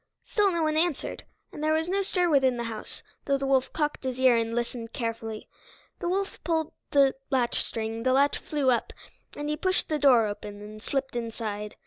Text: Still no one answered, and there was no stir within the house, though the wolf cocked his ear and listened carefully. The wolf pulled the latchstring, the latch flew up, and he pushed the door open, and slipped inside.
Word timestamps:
Still 0.25 0.49
no 0.51 0.63
one 0.63 0.77
answered, 0.77 1.25
and 1.51 1.63
there 1.63 1.73
was 1.73 1.87
no 1.87 2.01
stir 2.01 2.27
within 2.27 2.57
the 2.57 2.63
house, 2.63 3.03
though 3.25 3.37
the 3.37 3.45
wolf 3.45 3.71
cocked 3.71 4.03
his 4.03 4.19
ear 4.19 4.35
and 4.35 4.55
listened 4.55 4.93
carefully. 4.93 5.47
The 5.99 6.09
wolf 6.09 6.43
pulled 6.43 6.73
the 6.89 7.13
latchstring, 7.29 8.01
the 8.01 8.11
latch 8.13 8.39
flew 8.39 8.71
up, 8.71 8.93
and 9.35 9.47
he 9.47 9.55
pushed 9.55 9.89
the 9.89 9.99
door 9.99 10.25
open, 10.25 10.59
and 10.59 10.81
slipped 10.81 11.15
inside. 11.15 11.75